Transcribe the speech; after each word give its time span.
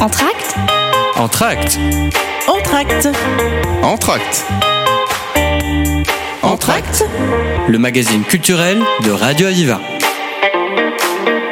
Entracte 0.00 0.54
Entracte. 1.16 1.78
Entracte. 2.48 3.08
Entracte. 3.82 4.46
Entracte. 6.42 7.04
Le 7.68 7.78
magazine 7.78 8.22
culturel 8.22 8.78
de 9.04 9.10
Radio 9.10 9.48
Aviva. 9.48 9.78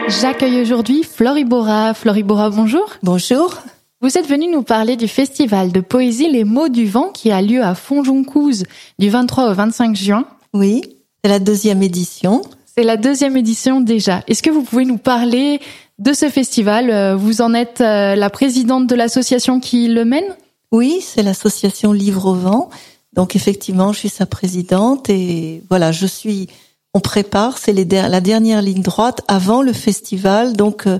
J'accueille 0.08 0.62
aujourd'hui 0.62 1.04
Floribora. 1.04 1.92
Floribora, 1.92 2.48
bonjour. 2.48 2.88
Bonjour. 3.02 3.58
Vous 4.00 4.16
êtes 4.16 4.26
venu 4.26 4.50
nous 4.50 4.62
parler 4.62 4.96
du 4.96 5.08
festival 5.08 5.70
de 5.70 5.80
poésie 5.80 6.30
Les 6.30 6.44
mots 6.44 6.70
du 6.70 6.86
vent 6.86 7.10
qui 7.12 7.30
a 7.30 7.42
lieu 7.42 7.62
à 7.62 7.74
Fonjoncouze 7.74 8.64
du 8.98 9.10
23 9.10 9.50
au 9.50 9.52
25 9.52 9.94
juin. 9.94 10.24
Oui, 10.54 10.80
c'est 11.22 11.30
la 11.30 11.38
deuxième 11.38 11.82
édition. 11.82 12.40
C'est 12.64 12.84
la 12.84 12.96
deuxième 12.96 13.36
édition 13.36 13.82
déjà. 13.82 14.22
Est-ce 14.26 14.42
que 14.42 14.50
vous 14.50 14.62
pouvez 14.62 14.86
nous 14.86 14.96
parler 14.96 15.60
de 15.98 16.12
ce 16.12 16.28
festival 16.28 16.90
euh, 16.90 17.16
Vous 17.16 17.40
en 17.40 17.54
êtes 17.54 17.80
euh, 17.80 18.14
la 18.14 18.30
présidente 18.30 18.86
de 18.86 18.94
l'association 18.94 19.60
qui 19.60 19.88
le 19.88 20.04
mène? 20.04 20.36
Oui, 20.70 21.00
c'est 21.02 21.22
l'association 21.22 21.92
Livre 21.92 22.26
au 22.26 22.34
vent. 22.34 22.70
Donc 23.14 23.36
effectivement, 23.36 23.92
je 23.92 24.00
suis 24.00 24.08
sa 24.08 24.26
présidente 24.26 25.08
et 25.10 25.62
voilà, 25.68 25.92
je 25.92 26.06
suis. 26.06 26.48
On 26.94 27.00
prépare, 27.00 27.58
c'est 27.58 27.72
la 27.72 28.20
dernière 28.20 28.62
ligne 28.62 28.82
droite 28.82 29.22
avant 29.28 29.62
le 29.62 29.72
festival. 29.72 30.54
Donc 30.54 30.86
euh, 30.86 30.98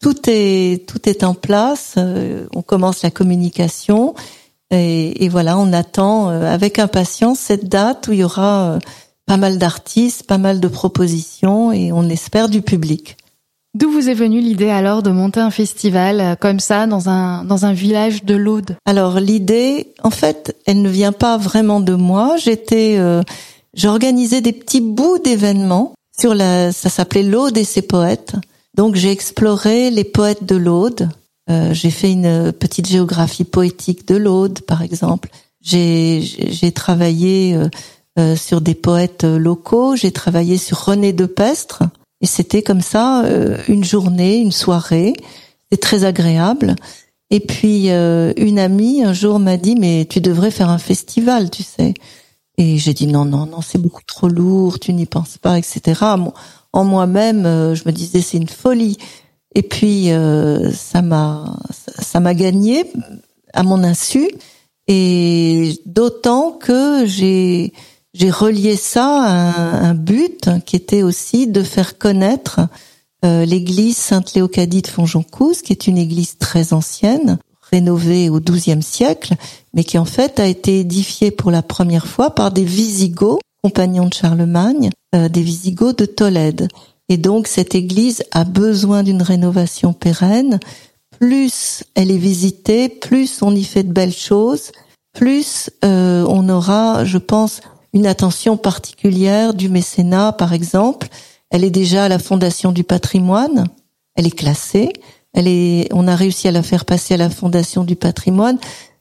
tout 0.00 0.16
est 0.26 0.86
tout 0.86 1.08
est 1.08 1.22
en 1.22 1.34
place. 1.34 1.96
on 2.54 2.62
commence 2.62 3.02
la 3.02 3.10
communication 3.10 4.14
et, 4.70 5.24
et, 5.24 5.28
voilà, 5.28 5.58
on 5.58 5.72
attend 5.72 6.28
avec 6.28 6.78
impatience 6.78 7.38
cette 7.38 7.68
date 7.68 8.08
où 8.08 8.12
il 8.12 8.20
y 8.20 8.24
aura 8.24 8.78
pas 9.26 9.36
mal 9.36 9.58
d'artistes, 9.58 10.22
pas 10.26 10.38
mal 10.38 10.60
de 10.60 10.68
propositions 10.68 11.72
et 11.72 11.92
on 11.92 12.08
espère 12.08 12.48
du 12.48 12.62
public. 12.62 13.16
D'où 13.74 13.90
vous 13.90 14.08
est 14.08 14.14
venue 14.14 14.40
l'idée 14.40 14.70
alors 14.70 15.02
de 15.02 15.10
monter 15.10 15.40
un 15.40 15.50
festival 15.50 16.20
euh, 16.20 16.34
comme 16.34 16.58
ça 16.58 16.86
dans 16.86 17.08
un 17.08 17.44
dans 17.44 17.64
un 17.64 17.72
village 17.72 18.24
de 18.24 18.34
l'Aude? 18.34 18.76
Alors 18.84 19.20
l'idée, 19.20 19.94
en 20.02 20.10
fait, 20.10 20.56
elle 20.66 20.82
ne 20.82 20.88
vient 20.88 21.12
pas 21.12 21.36
vraiment 21.36 21.80
de 21.80 21.94
moi. 21.94 22.36
J'étais, 22.36 22.96
euh, 22.98 23.22
j'organisais 23.74 24.40
des 24.40 24.52
petits 24.52 24.80
bouts 24.80 25.18
d'événements 25.18 25.94
sur 26.18 26.34
la, 26.34 26.72
ça 26.72 26.88
s'appelait 26.88 27.22
l'Aude 27.22 27.56
et 27.56 27.64
ses 27.64 27.82
poètes. 27.82 28.34
Donc 28.76 28.94
j'ai 28.94 29.10
exploré 29.10 29.90
les 29.90 30.04
poètes 30.04 30.44
de 30.44 30.56
l'Aude. 30.56 31.08
Euh, 31.50 31.74
j'ai 31.74 31.90
fait 31.90 32.12
une 32.12 32.52
petite 32.52 32.88
géographie 32.88 33.44
poétique 33.44 34.06
de 34.06 34.16
l'Aude, 34.16 34.60
par 34.60 34.82
exemple. 34.82 35.28
J'ai 35.60 36.20
j'ai 36.22 36.72
travaillé 36.72 37.54
euh, 37.54 37.68
euh, 38.18 38.36
sur 38.36 38.60
des 38.60 38.74
poètes 38.74 39.24
locaux. 39.24 39.96
J'ai 39.96 40.12
travaillé 40.12 40.56
sur 40.56 40.84
René 40.84 41.12
de 41.12 41.26
Pestre. 41.26 41.82
Et 42.20 42.26
c'était 42.26 42.62
comme 42.62 42.80
ça, 42.80 43.24
euh, 43.24 43.58
une 43.68 43.84
journée, 43.84 44.38
une 44.38 44.52
soirée. 44.52 45.14
C'était 45.62 45.80
très 45.80 46.04
agréable. 46.04 46.76
Et 47.30 47.40
puis, 47.40 47.90
euh, 47.90 48.32
une 48.36 48.58
amie, 48.58 49.04
un 49.04 49.12
jour, 49.12 49.38
m'a 49.38 49.56
dit, 49.56 49.76
mais 49.76 50.06
tu 50.08 50.20
devrais 50.20 50.50
faire 50.50 50.68
un 50.68 50.78
festival, 50.78 51.50
tu 51.50 51.62
sais. 51.62 51.94
Et 52.58 52.76
j'ai 52.76 52.92
dit, 52.92 53.06
non, 53.06 53.24
non, 53.24 53.46
non, 53.46 53.60
c'est 53.62 53.78
beaucoup 53.78 54.02
trop 54.06 54.28
lourd, 54.28 54.78
tu 54.78 54.92
n'y 54.92 55.06
penses 55.06 55.38
pas, 55.38 55.56
etc. 55.58 56.00
En 56.72 56.84
moi-même, 56.84 57.44
je 57.74 57.82
me 57.86 57.90
disais, 57.92 58.20
c'est 58.20 58.36
une 58.36 58.48
folie. 58.48 58.98
Et 59.54 59.62
puis, 59.62 60.10
ça 60.74 61.00
m'a, 61.00 61.56
ça 61.70 62.20
m'a 62.20 62.34
gagné 62.34 62.84
à 63.54 63.62
mon 63.62 63.82
insu. 63.82 64.28
Et 64.88 65.80
d'autant 65.86 66.52
que 66.52 67.06
j'ai, 67.06 67.72
j'ai 68.12 68.30
relié 68.30 68.76
ça 68.76 69.22
à 69.22 69.86
un, 69.86 69.94
but 69.94 70.50
qui 70.66 70.76
était 70.76 71.02
aussi 71.02 71.46
de 71.46 71.62
faire 71.62 71.98
connaître 71.98 72.60
euh, 73.24 73.44
l'église 73.44 73.96
Sainte-Léocadie 73.96 74.82
de 74.82 74.88
Fonjoncouze, 74.88 75.62
qui 75.62 75.72
est 75.72 75.86
une 75.86 75.98
église 75.98 76.38
très 76.38 76.72
ancienne, 76.72 77.38
rénovée 77.70 78.28
au 78.30 78.40
XIIe 78.40 78.82
siècle, 78.82 79.34
mais 79.74 79.84
qui 79.84 79.98
en 79.98 80.04
fait 80.04 80.40
a 80.40 80.46
été 80.46 80.80
édifiée 80.80 81.30
pour 81.30 81.50
la 81.50 81.62
première 81.62 82.06
fois 82.06 82.34
par 82.34 82.50
des 82.50 82.64
Visigoths, 82.64 83.40
compagnons 83.62 84.08
de 84.08 84.14
Charlemagne, 84.14 84.90
euh, 85.14 85.28
des 85.28 85.42
Visigoths 85.42 85.98
de 85.98 86.06
Tolède. 86.06 86.68
Et 87.08 87.16
donc 87.16 87.46
cette 87.46 87.74
église 87.74 88.24
a 88.32 88.44
besoin 88.44 89.02
d'une 89.02 89.22
rénovation 89.22 89.92
pérenne. 89.92 90.58
Plus 91.18 91.84
elle 91.94 92.10
est 92.10 92.16
visitée, 92.16 92.88
plus 92.88 93.42
on 93.42 93.54
y 93.54 93.64
fait 93.64 93.82
de 93.82 93.92
belles 93.92 94.12
choses, 94.12 94.72
plus 95.12 95.70
euh, 95.84 96.24
on 96.28 96.48
aura, 96.48 97.04
je 97.04 97.18
pense, 97.18 97.60
une 97.92 98.06
attention 98.06 98.56
particulière 98.56 99.54
du 99.54 99.68
mécénat, 99.68 100.32
par 100.32 100.52
exemple. 100.52 101.08
Elle 101.50 101.64
est 101.64 101.70
déjà 101.70 102.04
à 102.04 102.08
la 102.08 102.18
Fondation 102.18 102.72
du 102.72 102.84
patrimoine. 102.84 103.66
Elle 104.14 104.26
est 104.26 104.36
classée. 104.36 104.92
Elle 105.32 105.48
est, 105.48 105.88
on 105.92 106.08
a 106.08 106.16
réussi 106.16 106.48
à 106.48 106.52
la 106.52 106.62
faire 106.62 106.84
passer 106.84 107.14
à 107.14 107.16
la 107.16 107.30
Fondation 107.30 107.84
du 107.84 107.96
patrimoine, 107.96 108.58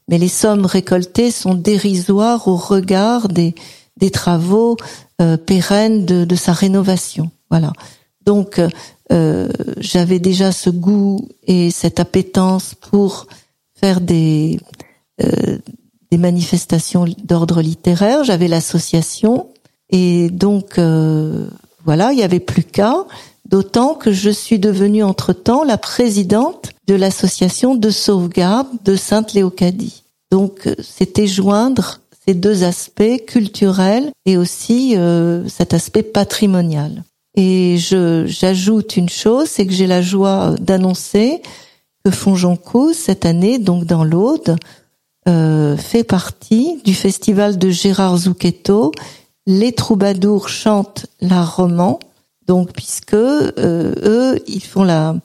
mais 0.08 0.18
les 0.18 0.28
sommes 0.28 0.66
récoltées 0.66 1.32
sont 1.32 1.56
dérisoires 1.56 2.48
au 2.48 2.56
regard 2.56 3.30
des, 3.30 3.56
des 3.98 4.12
travaux 4.12 4.78
euh, 5.22 5.38
pérennes 5.38 6.06
de, 6.06 6.26
de, 6.26 6.36
sa 6.36 6.54
rénovation. 6.54 7.32
Voilà. 7.50 7.74
Donc, 8.26 8.62
euh, 9.12 9.50
j'avais 9.78 10.20
déjà 10.20 10.52
ce 10.52 10.70
goût 10.70 11.28
et 11.48 11.72
cette 11.72 12.00
appétence 12.00 12.76
pour 12.76 13.26
faire 13.74 14.02
des, 14.02 14.60
euh, 15.24 15.58
des 16.12 16.18
manifestations 16.18 17.06
d'ordre 17.24 17.62
littéraire, 17.62 18.24
j'avais 18.24 18.48
l'association 18.48 19.48
et 19.90 20.30
donc 20.30 20.78
euh, 20.78 21.48
voilà, 21.86 22.12
il 22.14 22.20
y 22.20 22.24
avait 22.24 22.40
plus 22.40 22.64
qu'à. 22.64 23.06
D'autant 23.46 23.96
que 23.96 24.12
je 24.12 24.30
suis 24.30 24.60
devenue 24.60 25.04
entre-temps 25.04 25.64
la 25.64 25.80
présidente 25.80 26.70
de 26.88 26.94
l'association 26.94 27.74
de 27.74 27.90
sauvegarde 27.90 28.68
de 28.86 28.96
Sainte-Léocadie. 28.96 30.04
Donc 30.32 30.68
euh, 30.68 30.76
c'était 30.80 31.28
joindre 31.28 32.00
ces 32.28 32.36
deux 32.36 32.64
aspects 32.64 33.26
culturels 33.26 34.12
et 34.26 34.38
aussi 34.38 34.96
euh, 34.96 35.48
cet 35.48 35.74
aspect 35.74 36.04
patrimonial. 36.04 37.04
Et 37.36 37.78
je 37.78 38.26
j'ajoute 38.28 38.98
une 38.98 39.10
chose, 39.10 39.48
c'est 39.48 39.66
que 39.66 39.74
j'ai 39.74 39.88
la 39.88 40.02
joie 40.02 40.56
d'annoncer 40.60 41.42
que 42.04 42.12
Fonjoncou 42.12 42.94
cette 42.94 43.26
année, 43.26 43.58
donc 43.58 43.86
dans 43.86 44.04
l'Aude, 44.04 44.58
euh, 45.30 45.78
fait 45.78 46.04
partie 46.04 46.82
du 46.84 46.96
festival 46.96 47.60
de 47.60 47.70
Gérard 47.70 48.18
Zucchetto. 48.18 48.92
Les 49.46 49.74
troubadours 49.74 50.50
chantent 50.50 51.06
l'art 51.22 51.58
roman, 51.58 52.00
donc 52.48 52.74
puisque 52.74 53.14
euh, 53.14 53.54
eux, 53.58 54.40
ils 54.48 54.64
font 54.64 54.84
la, 54.84 55.16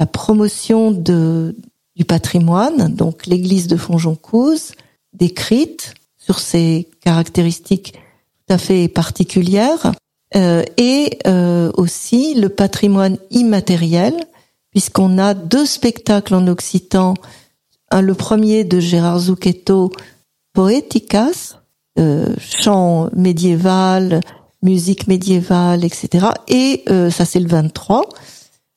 la 0.00 0.06
promotion 0.06 0.90
du 0.90 2.04
patrimoine, 2.04 2.92
donc 2.92 3.26
l'église 3.26 3.68
de 3.68 3.76
Fonjoncouze, 3.76 4.72
décrite 5.12 5.94
sur 6.16 6.40
ses 6.40 6.88
caractéristiques 7.00 7.92
tout 7.92 8.54
à 8.54 8.58
fait 8.58 8.88
particulières, 8.88 9.92
euh, 10.34 10.64
et 10.76 11.18
aussi 11.76 12.34
le 12.34 12.48
patrimoine 12.48 13.18
immatériel, 13.30 14.14
puisqu'on 14.70 15.16
a 15.18 15.34
deux 15.34 15.64
spectacles 15.64 16.34
en 16.34 16.48
occitan 16.48 17.14
le 17.92 18.14
premier 18.14 18.64
de 18.64 18.80
Gérard 18.80 19.18
Zucchetto, 19.18 19.90
Poeticas, 20.52 21.58
euh, 21.98 22.34
chant 22.38 23.10
médiéval, 23.14 24.20
musique 24.62 25.08
médiévale, 25.08 25.84
etc. 25.84 26.28
Et 26.48 26.84
euh, 26.90 27.10
ça 27.10 27.24
c'est 27.24 27.40
le 27.40 27.48
23, 27.48 28.08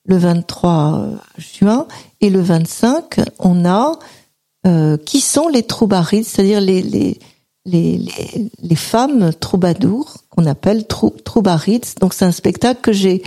le 0.06 0.16
23 0.16 1.08
juin. 1.38 1.86
Et 2.20 2.30
le 2.30 2.40
25, 2.40 3.20
on 3.38 3.64
a 3.64 3.92
euh, 4.66 4.96
qui 4.96 5.20
sont 5.20 5.48
les 5.48 5.64
troubarides, 5.64 6.24
c'est-à-dire 6.24 6.60
les, 6.60 7.18
femmes 8.76 9.32
troubadours 9.34 10.18
qu'on 10.30 10.46
appelle 10.46 10.86
trou, 10.86 11.10
troubarides. 11.24 11.86
Donc 12.00 12.14
c'est 12.14 12.24
un 12.24 12.32
spectacle 12.32 12.80
que 12.80 12.92
j'ai 12.92 13.22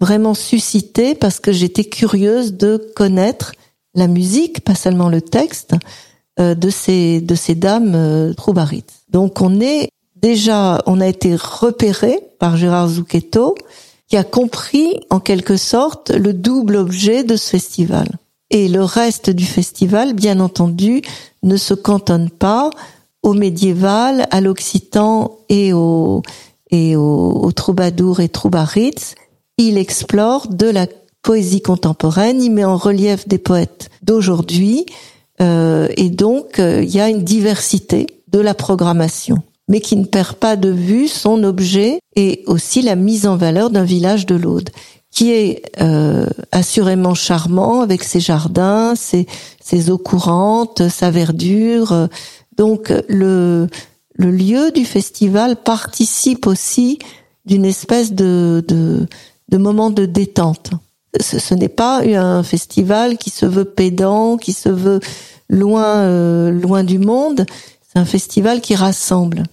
vraiment 0.00 0.34
suscité 0.34 1.14
parce 1.14 1.40
que 1.40 1.52
j'étais 1.52 1.84
curieuse 1.84 2.54
de 2.54 2.90
connaître 2.94 3.52
la 3.94 4.06
musique, 4.06 4.62
pas 4.64 4.74
seulement 4.74 5.08
le 5.08 5.20
texte, 5.20 5.74
euh, 6.40 6.54
de 6.54 6.70
ces 6.70 7.20
de 7.20 7.34
ces 7.34 7.54
dames 7.54 7.94
euh, 7.94 8.32
troubarites. 8.34 8.92
Donc 9.10 9.40
on 9.40 9.60
est 9.60 9.88
déjà, 10.16 10.82
on 10.86 11.00
a 11.00 11.06
été 11.06 11.36
repéré 11.36 12.20
par 12.38 12.56
Gérard 12.56 12.88
Zucchetto, 12.88 13.54
qui 14.08 14.16
a 14.16 14.24
compris 14.24 15.00
en 15.10 15.20
quelque 15.20 15.56
sorte 15.56 16.10
le 16.10 16.32
double 16.32 16.76
objet 16.76 17.24
de 17.24 17.36
ce 17.36 17.50
festival. 17.50 18.08
Et 18.50 18.68
le 18.68 18.82
reste 18.82 19.30
du 19.30 19.44
festival, 19.44 20.14
bien 20.14 20.40
entendu, 20.40 21.02
ne 21.42 21.56
se 21.56 21.74
cantonne 21.74 22.30
pas 22.30 22.70
au 23.22 23.34
médiéval, 23.34 24.26
à 24.30 24.40
l'occitan 24.40 25.38
et 25.48 25.72
au 25.72 26.22
et 26.70 26.96
au, 26.96 27.50
troubadour 27.52 28.20
et 28.20 28.28
troubarites. 28.28 29.14
Il 29.56 29.78
explore 29.78 30.48
de 30.48 30.68
la 30.68 30.86
poésie 31.22 31.60
contemporaine, 31.60 32.42
il 32.42 32.50
met 32.50 32.64
en 32.64 32.76
relief 32.76 33.28
des 33.28 33.38
poètes 33.38 33.90
d'aujourd'hui, 34.02 34.86
euh, 35.40 35.88
et 35.96 36.10
donc 36.10 36.58
euh, 36.58 36.82
il 36.82 36.90
y 36.90 37.00
a 37.00 37.08
une 37.08 37.22
diversité 37.22 38.06
de 38.28 38.40
la 38.40 38.54
programmation, 38.54 39.42
mais 39.68 39.80
qui 39.80 39.96
ne 39.96 40.04
perd 40.04 40.36
pas 40.36 40.56
de 40.56 40.70
vue 40.70 41.08
son 41.08 41.44
objet 41.44 42.00
et 42.16 42.42
aussi 42.46 42.82
la 42.82 42.96
mise 42.96 43.26
en 43.26 43.36
valeur 43.36 43.70
d'un 43.70 43.84
village 43.84 44.26
de 44.26 44.34
l'Aude, 44.34 44.70
qui 45.10 45.32
est 45.32 45.62
euh, 45.80 46.26
assurément 46.52 47.14
charmant 47.14 47.80
avec 47.80 48.04
ses 48.04 48.20
jardins, 48.20 48.94
ses, 48.94 49.26
eaux 49.90 49.98
courantes, 49.98 50.88
sa 50.88 51.10
verdure. 51.10 52.08
Donc 52.56 52.92
le, 53.08 53.68
lieu 54.18 54.70
du 54.72 54.84
festival 54.84 55.56
participe 55.56 56.46
aussi 56.46 56.98
d'une 57.46 57.64
espèce 57.64 58.12
de 58.12 58.64
moment 59.52 59.90
de 59.90 60.04
détente. 60.04 60.72
Ce, 61.20 61.38
ce 61.38 61.54
n'est 61.54 61.68
pas 61.68 62.02
un 62.02 62.42
festival 62.42 63.16
qui 63.16 63.30
se 63.30 63.46
veut 63.46 63.64
pédant, 63.64 64.36
qui 64.36 64.52
se 64.52 64.68
veut 64.68 65.00
loin, 65.48 65.96
euh, 66.02 66.50
loin 66.50 66.84
du 66.84 66.98
monde. 66.98 67.46
C'est 67.86 67.98
un 67.98 68.04
festival 68.04 68.60
qui 68.60 68.74
rassemble, 68.74 69.44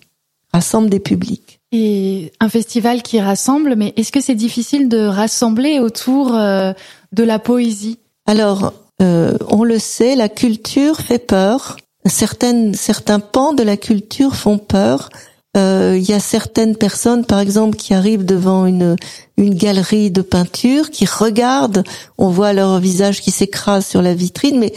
rassemble 0.53 0.89
des 0.89 0.99
publics. 0.99 1.59
Et 1.71 2.31
un 2.39 2.49
festival 2.49 3.01
qui 3.01 3.19
rassemble, 3.19 3.75
mais 3.75 3.93
est-ce 3.97 4.11
que 4.11 4.21
c'est 4.21 4.35
difficile 4.35 4.87
de 4.87 5.05
rassembler 5.05 5.79
autour 5.79 6.35
euh, 6.35 6.73
de 7.11 7.23
la 7.23 7.39
poésie? 7.39 7.99
Alors, 8.25 8.73
euh, 9.01 9.37
on 9.49 9.63
le 9.63 9.79
sait, 9.79 10.15
la 10.15 10.29
culture 10.29 10.97
fait 11.01 11.19
peur. 11.19 11.77
Certaines, 12.05 12.73
certains 12.75 13.19
pans 13.19 13.53
de 13.53 13.63
la 13.63 13.77
culture 13.77 14.35
font 14.35 14.57
peur. 14.57 15.09
Euh, 15.55 15.95
il 15.97 16.03
y 16.03 16.13
a 16.13 16.19
certaines 16.19 16.75
personnes, 16.75 17.25
par 17.25 17.39
exemple, 17.39 17.77
qui 17.77 17.93
arrivent 17.93 18.25
devant 18.25 18.65
une 18.65 18.95
une 19.37 19.53
galerie 19.53 20.11
de 20.11 20.21
peinture, 20.21 20.89
qui 20.91 21.05
regardent, 21.05 21.83
on 22.17 22.29
voit 22.29 22.53
leur 22.53 22.79
visage 22.79 23.21
qui 23.21 23.31
s'écrase 23.31 23.85
sur 23.85 24.01
la 24.01 24.13
vitrine, 24.13 24.59
mais 24.59 24.73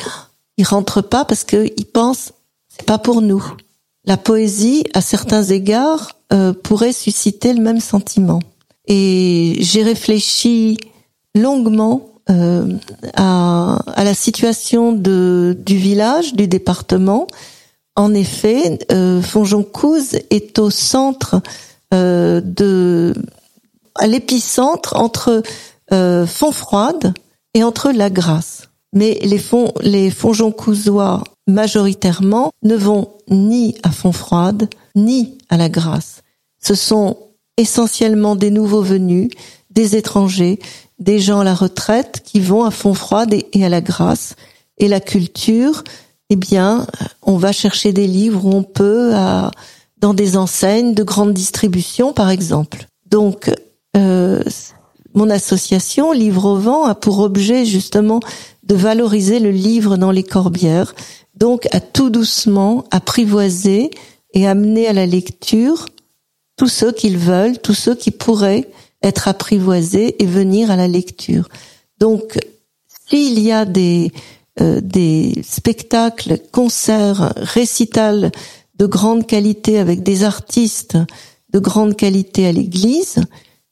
ils 0.56 0.64
rentrent 0.64 1.02
pas 1.02 1.24
parce 1.24 1.44
qu'ils 1.44 1.86
pensent 1.92 2.32
c'est 2.68 2.86
pas 2.86 2.98
pour 2.98 3.22
nous. 3.22 3.44
La 4.04 4.16
poésie, 4.16 4.84
à 4.94 5.00
certains 5.00 5.42
égards, 5.42 6.12
euh, 6.32 6.52
pourrait 6.52 6.92
susciter 6.92 7.52
le 7.52 7.62
même 7.62 7.80
sentiment. 7.80 8.40
Et 8.86 9.56
j'ai 9.60 9.82
réfléchi 9.82 10.78
longuement 11.34 12.08
euh, 12.30 12.76
à, 13.14 13.78
à, 13.86 14.04
la 14.04 14.14
situation 14.14 14.92
de, 14.92 15.56
du 15.64 15.76
village, 15.76 16.34
du 16.34 16.46
département. 16.46 17.26
En 17.98 18.14
effet, 18.14 18.78
euh, 18.92 19.20
Fonjoncouze 19.20 20.20
est 20.30 20.60
au 20.60 20.70
centre 20.70 21.42
euh, 21.92 22.40
de, 22.40 23.12
à 23.96 24.06
l'épicentre 24.06 24.94
entre 24.94 25.42
euh, 25.92 26.24
Fontfroide 26.24 27.12
et 27.54 27.64
entre 27.64 27.90
La 27.90 28.08
Grasse. 28.08 28.68
Mais 28.92 29.18
les 29.22 29.40
fonds, 29.40 29.72
les 29.80 30.12
Fonjoncouzois 30.12 31.24
majoritairement 31.48 32.52
ne 32.62 32.76
vont 32.76 33.08
ni 33.30 33.76
à 33.82 33.90
Fontfroide 33.90 34.70
ni 34.94 35.36
à 35.48 35.56
La 35.56 35.68
Grasse. 35.68 36.22
Ce 36.62 36.76
sont 36.76 37.16
essentiellement 37.56 38.36
des 38.36 38.52
nouveaux 38.52 38.82
venus, 38.82 39.28
des 39.70 39.96
étrangers, 39.96 40.60
des 41.00 41.18
gens 41.18 41.40
à 41.40 41.44
la 41.44 41.54
retraite 41.54 42.22
qui 42.24 42.38
vont 42.38 42.62
à 42.62 42.70
Fontfroide 42.70 43.34
et 43.34 43.64
à 43.64 43.68
La 43.68 43.80
Grasse. 43.80 44.36
Et 44.80 44.86
la 44.86 45.00
culture, 45.00 45.82
eh 46.30 46.36
bien, 46.36 46.86
on 47.22 47.36
va 47.36 47.52
chercher 47.52 47.92
des 47.92 48.06
livres 48.06 48.44
où 48.44 48.54
on 48.54 48.62
peut 48.62 49.14
à, 49.14 49.50
dans 49.98 50.14
des 50.14 50.36
enseignes 50.36 50.94
de 50.94 51.02
grande 51.02 51.32
distribution, 51.32 52.12
par 52.12 52.30
exemple. 52.30 52.86
Donc, 53.10 53.50
euh, 53.96 54.42
mon 55.14 55.30
association 55.30 56.12
Livre 56.12 56.44
au 56.44 56.56
vent 56.56 56.84
a 56.84 56.94
pour 56.94 57.20
objet 57.20 57.64
justement 57.64 58.20
de 58.62 58.74
valoriser 58.74 59.40
le 59.40 59.50
livre 59.50 59.96
dans 59.96 60.10
les 60.10 60.22
corbières, 60.22 60.94
donc 61.34 61.66
à 61.72 61.80
tout 61.80 62.10
doucement 62.10 62.84
apprivoiser 62.90 63.90
et 64.34 64.46
amener 64.46 64.86
à 64.86 64.92
la 64.92 65.06
lecture 65.06 65.86
tous 66.56 66.68
ceux 66.68 66.92
qu'ils 66.92 67.18
veulent, 67.18 67.58
tous 67.58 67.74
ceux 67.74 67.94
qui 67.94 68.10
pourraient 68.10 68.68
être 69.02 69.28
apprivoisés 69.28 70.22
et 70.22 70.26
venir 70.26 70.70
à 70.70 70.76
la 70.76 70.88
lecture. 70.88 71.48
Donc, 71.98 72.38
s'il 73.08 73.38
y 73.38 73.52
a 73.52 73.64
des 73.64 74.12
euh, 74.60 74.80
des 74.82 75.42
spectacles, 75.46 76.38
concerts, 76.52 77.32
récitals 77.36 78.32
de 78.76 78.86
grande 78.86 79.26
qualité 79.26 79.78
avec 79.78 80.02
des 80.02 80.24
artistes 80.24 80.96
de 81.52 81.58
grande 81.58 81.96
qualité 81.96 82.46
à 82.46 82.52
l'église, 82.52 83.16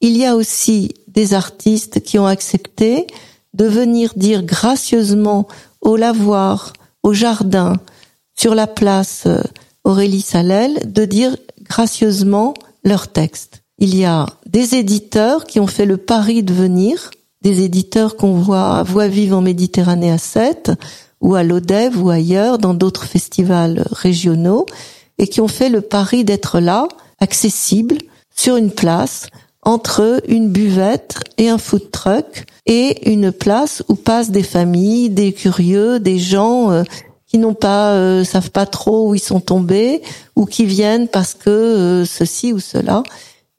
il 0.01 0.17
y 0.17 0.25
a 0.25 0.35
aussi 0.35 0.93
des 1.07 1.33
artistes 1.33 2.01
qui 2.01 2.19
ont 2.19 2.27
accepté 2.27 3.07
de 3.53 3.65
venir 3.65 4.13
dire 4.15 4.43
gracieusement 4.43 5.47
au 5.81 5.95
lavoir, 5.95 6.73
au 7.03 7.13
jardin, 7.13 7.77
sur 8.35 8.53
la 8.55 8.67
place 8.67 9.23
euh, 9.25 9.41
Aurélie 9.83 10.21
Salel, 10.21 10.91
de 10.91 11.05
dire 11.05 11.35
gracieusement 11.63 12.53
leur 12.83 13.07
texte. 13.07 13.63
Il 13.79 13.95
y 13.95 14.05
a 14.05 14.25
des 14.45 14.75
éditeurs 14.75 15.45
qui 15.45 15.59
ont 15.59 15.67
fait 15.67 15.85
le 15.85 15.97
pari 15.97 16.43
de 16.43 16.53
venir, 16.53 17.11
des 17.41 17.63
éditeurs 17.63 18.15
qu'on 18.15 18.33
voit 18.33 18.77
à 18.77 18.83
Voix 18.83 19.07
vive 19.07 19.33
en 19.33 19.41
Méditerranée 19.41 20.11
à 20.11 20.17
7, 20.17 20.71
ou 21.21 21.35
à 21.35 21.43
l'ODEV 21.43 22.01
ou 22.01 22.09
ailleurs, 22.09 22.57
dans 22.57 22.73
d'autres 22.73 23.05
festivals 23.05 23.85
régionaux, 23.91 24.65
et 25.17 25.27
qui 25.27 25.41
ont 25.41 25.47
fait 25.47 25.69
le 25.69 25.81
pari 25.81 26.23
d'être 26.23 26.59
là, 26.59 26.87
accessible, 27.19 27.97
sur 28.35 28.55
une 28.55 28.71
place, 28.71 29.27
entre 29.63 30.21
une 30.27 30.49
buvette 30.49 31.19
et 31.37 31.49
un 31.49 31.57
food 31.57 31.91
truck, 31.91 32.45
et 32.65 33.11
une 33.11 33.31
place 33.31 33.83
où 33.89 33.95
passent 33.95 34.31
des 34.31 34.43
familles, 34.43 35.09
des 35.09 35.33
curieux, 35.33 35.99
des 35.99 36.19
gens 36.19 36.71
euh, 36.71 36.83
qui 37.27 37.37
n'ont 37.37 37.53
pas, 37.53 37.91
euh, 37.91 38.23
savent 38.23 38.51
pas 38.51 38.65
trop 38.65 39.09
où 39.09 39.15
ils 39.15 39.19
sont 39.19 39.41
tombés, 39.41 40.01
ou 40.35 40.45
qui 40.45 40.65
viennent 40.65 41.07
parce 41.07 41.33
que 41.33 41.49
euh, 41.49 42.05
ceci 42.05 42.53
ou 42.53 42.59
cela. 42.59 43.03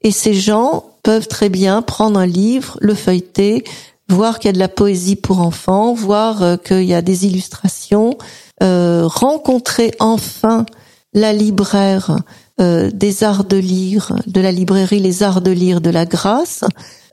Et 0.02 0.12
ces 0.12 0.34
gens 0.34 0.84
peuvent 1.08 1.26
très 1.26 1.48
bien 1.48 1.80
prendre 1.80 2.20
un 2.20 2.26
livre, 2.26 2.76
le 2.82 2.92
feuilleter, 2.92 3.64
voir 4.10 4.38
qu'il 4.38 4.48
y 4.48 4.50
a 4.50 4.52
de 4.52 4.58
la 4.58 4.68
poésie 4.68 5.16
pour 5.16 5.40
enfants, 5.40 5.94
voir 5.94 6.42
euh, 6.42 6.56
qu'il 6.58 6.84
y 6.84 6.92
a 6.92 7.00
des 7.00 7.24
illustrations, 7.24 8.18
euh, 8.62 9.06
rencontrer 9.06 9.92
enfin 10.00 10.66
la 11.14 11.32
libraire 11.32 12.18
euh, 12.60 12.90
des 12.92 13.24
arts 13.24 13.44
de 13.44 13.56
lire, 13.56 14.16
de 14.26 14.42
la 14.42 14.52
librairie 14.52 15.00
Les 15.00 15.22
Arts 15.22 15.40
de 15.40 15.50
lire 15.50 15.80
de 15.80 15.88
la 15.88 16.04
Grâce, 16.04 16.62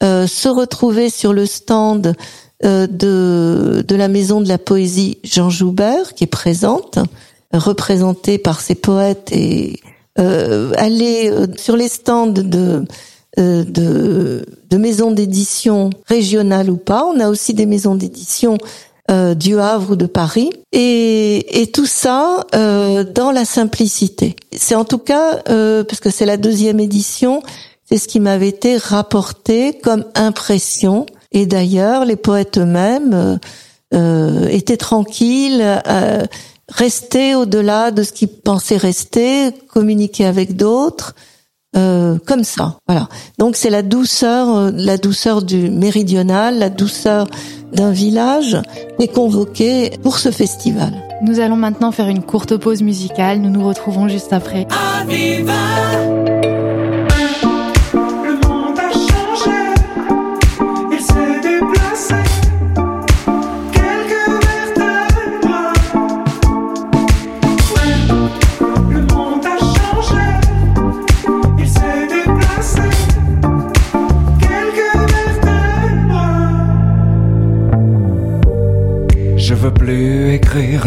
se 0.02 0.50
retrouver 0.50 1.10
sur 1.10 1.32
le 1.32 1.46
stand 1.46 2.16
de, 2.62 3.82
de 3.88 3.96
la 3.96 4.08
Maison 4.10 4.42
de 4.42 4.50
la 4.50 4.58
Poésie 4.58 5.20
Jean 5.24 5.50
Joubert, 5.50 6.16
qui 6.16 6.26
est 6.26 6.28
présente, 6.28 7.00
représentée 7.54 8.40
par 8.40 8.60
ses 8.60 8.76
poètes 8.76 9.32
et 9.32 9.80
aller 10.18 11.32
sur 11.56 11.78
les 11.78 11.88
stands 11.88 12.28
de 12.28 12.86
euh, 13.40 13.64
de, 13.64 14.46
de 14.70 14.78
maisons 14.78 15.12
d'édition 15.12 15.90
régionales 16.08 16.70
ou 16.70 16.78
pas. 16.78 17.06
On 17.06 17.20
a 17.20 17.30
aussi 17.30 17.54
des 17.54 17.66
maisons 17.66 17.96
d'édition 17.96 18.58
euh, 19.12 19.36
du 19.36 19.60
Havre 19.60 19.92
ou 19.92 19.96
de 19.96 20.08
Paris, 20.08 20.50
et, 20.72 21.62
et 21.62 21.68
tout 21.68 21.86
ça 21.86 22.46
euh, 22.56 23.04
dans 23.04 23.32
la 23.32 23.46
simplicité. 23.46 24.36
C'est 24.52 24.74
en 24.76 24.84
tout 24.84 24.98
cas, 24.98 25.42
euh, 25.48 25.84
parce 25.84 26.00
que 26.00 26.10
c'est 26.10 26.26
la 26.26 26.38
deuxième 26.38 26.80
édition, 26.80 27.44
c'est 27.88 28.00
ce 28.00 28.08
qui 28.08 28.20
m'avait 28.20 28.50
été 28.50 28.78
rapporté 28.78 29.78
comme 29.84 30.06
impression. 30.16 31.06
Et 31.32 31.46
d'ailleurs, 31.46 32.04
les 32.06 32.16
poètes 32.16 32.58
eux-mêmes 32.58 33.40
euh, 33.94 34.48
étaient 34.48 34.78
tranquilles, 34.78 35.84
restaient 36.68 37.36
au-delà 37.36 37.92
de 37.92 38.02
ce 38.02 38.12
qu'ils 38.12 38.30
pensaient 38.30 38.78
rester, 38.78 39.52
communiquer 39.72 40.26
avec 40.26 40.56
d'autres. 40.56 41.14
Euh, 41.76 42.18
comme 42.26 42.44
ça. 42.46 42.78
Voilà. 42.88 43.10
Donc 43.38 43.58
c'est 43.58 43.70
la 43.70 43.82
douceur, 43.82 44.56
euh, 44.56 44.72
la 44.74 44.98
douceur 44.98 45.42
du 45.42 45.70
méridional, 45.70 46.58
la 46.58 46.70
douceur 46.70 47.28
d'un 47.74 47.92
village 47.92 48.58
est 49.00 49.10
convoquée 49.10 49.92
pour 50.02 50.18
ce 50.18 50.32
festival. 50.32 50.94
Nous 51.22 51.42
allons 51.42 51.58
maintenant 51.58 51.92
faire 51.92 52.08
une 52.08 52.24
courte 52.24 52.56
pause 52.56 52.82
musicale. 52.82 53.40
Nous 53.40 53.50
nous 53.50 53.68
retrouvons 53.68 54.08
juste 54.08 54.32
après. 54.32 54.68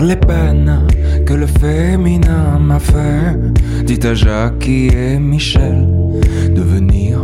Les 0.08 0.16
peines 0.16 0.86
que 1.26 1.34
le 1.34 1.46
féminin 1.46 2.58
m'a 2.58 2.78
fait. 2.78 3.36
Dites 3.84 4.06
à 4.06 4.14
Jackie 4.14 4.88
et 4.88 5.18
Michel 5.18 5.86
de 6.54 6.62
venir 6.62 7.20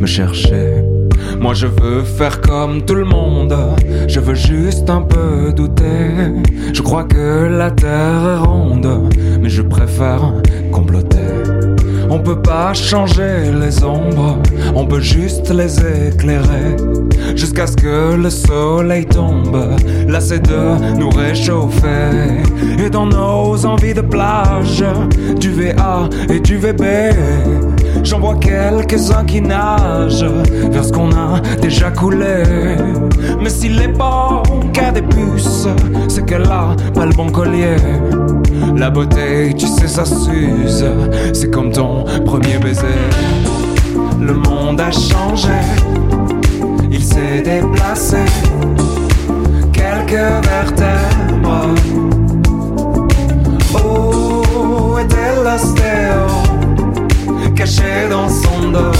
me 0.00 0.06
chercher. 0.06 0.84
Moi 1.40 1.54
je 1.54 1.66
veux 1.66 2.02
faire 2.02 2.40
comme 2.40 2.82
tout 2.82 2.94
le 2.94 3.04
monde, 3.04 3.56
je 4.06 4.20
veux 4.20 4.36
juste 4.36 4.88
un 4.90 5.02
peu 5.02 5.52
douter. 5.52 6.10
Je 6.72 6.82
crois 6.82 7.04
que 7.04 7.46
la 7.46 7.72
terre 7.72 8.22
est 8.34 8.46
ronde, 8.46 9.12
mais 9.40 9.48
je 9.48 9.62
préfère 9.62 10.32
comploter. 10.70 11.19
On 12.12 12.18
peut 12.18 12.42
pas 12.42 12.74
changer 12.74 13.52
les 13.52 13.84
ombres, 13.84 14.38
on 14.74 14.84
peut 14.84 15.00
juste 15.00 15.50
les 15.50 15.78
éclairer. 16.08 16.76
Jusqu'à 17.36 17.68
ce 17.68 17.76
que 17.76 18.16
le 18.16 18.30
soleil 18.30 19.06
tombe, 19.06 19.76
lassé 20.08 20.40
de 20.40 20.96
nous 20.98 21.10
réchauffer. 21.10 22.42
Et 22.84 22.90
dans 22.90 23.06
nos 23.06 23.64
envies 23.64 23.94
de 23.94 24.00
plage, 24.00 24.84
du 25.38 25.52
VA 25.52 26.08
et 26.28 26.40
du 26.40 26.58
VB, 26.58 26.84
j'en 28.02 28.18
vois 28.18 28.36
quelques-uns 28.36 29.24
qui 29.24 29.40
nagent 29.40 30.24
vers 30.70 30.84
ce 30.84 30.92
qu'on 30.92 31.12
a 31.12 31.40
déjà 31.62 31.90
coulé. 31.90 32.42
Mais 33.40 33.50
s'il 33.50 33.80
est 33.80 33.88
bon 33.88 34.42
qu'à 34.72 34.90
des 34.90 35.02
puces, 35.02 35.66
c'est 36.08 36.24
qu'elle 36.24 36.44
a 36.44 36.74
pas 36.94 37.06
le 37.06 37.12
bon 37.12 37.30
collier. 37.30 37.76
La 38.76 38.90
beauté, 38.90 39.54
tu 39.56 39.66
sais, 39.66 39.88
ça 39.88 40.04
s'use. 40.04 40.84
C'est 41.32 41.50
comme 41.50 41.72
ton 41.72 42.04
premier 42.24 42.58
baiser. 42.58 42.86
Le 44.20 44.34
monde 44.34 44.80
a 44.80 44.90
changé, 44.90 45.60
il 46.90 47.02
s'est 47.02 47.42
déplacé. 47.42 48.18
Quelques 49.72 50.44
vertèbres. 50.46 51.74
Oh, 53.74 54.98
était 54.98 55.34
l'ostéo, 55.42 56.26
caché 57.54 58.08
dans 58.10 58.28
son 58.28 58.70
dos, 58.72 58.92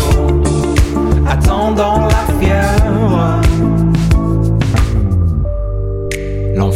attendant 1.28 2.06
la 2.06 2.24
fièvre? 2.40 2.79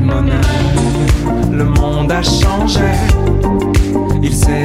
le 0.00 1.64
monde 1.64 2.12
a 2.12 2.22
changé, 2.22 2.92
il 4.22 4.32
s'est 4.32 4.57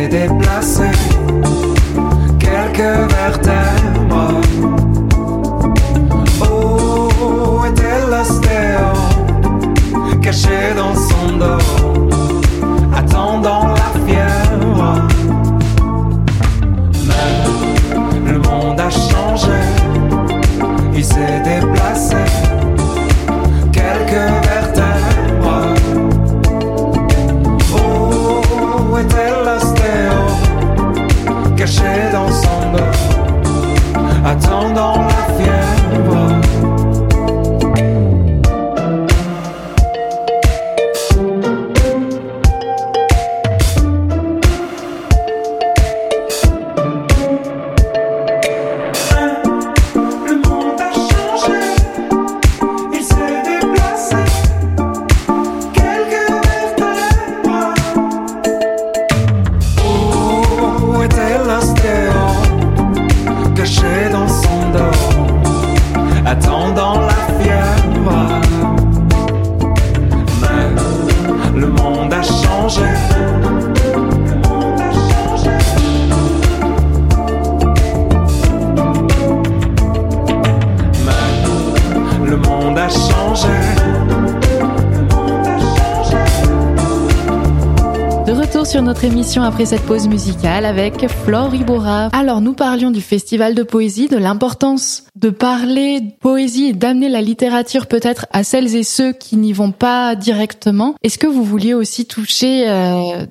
sur 88.66 88.82
notre 88.82 89.04
émission 89.04 89.44
après 89.44 89.66
cette 89.66 89.82
pause 89.82 90.08
musicale 90.08 90.66
avec 90.66 91.10
Flore 91.10 91.54
Ibora. 91.54 92.08
Alors 92.14 92.40
nous 92.40 92.54
parlions 92.54 92.92
du 92.92 93.02
festival 93.02 93.56
de 93.56 93.64
poésie, 93.64 94.08
de 94.08 94.16
l'importance 94.16 95.04
de 95.16 95.30
parler 95.30 96.00
de 96.00 96.12
poésie 96.12 96.66
et 96.66 96.74
d'amener 96.74 97.10
la 97.10 97.22
littérature 97.22 97.88
peut-être 97.88 98.26
à 98.32 98.44
celles 98.44 98.76
et 98.76 98.84
ceux 98.84 99.12
qui 99.12 99.36
n'y 99.36 99.52
vont 99.52 99.72
pas 99.72 100.16
directement. 100.16 100.96
Est-ce 101.04 101.18
que 101.18 101.28
vous 101.28 101.44
vouliez 101.44 101.74
aussi 101.74 102.06
toucher 102.06 102.70
euh, 102.70 103.26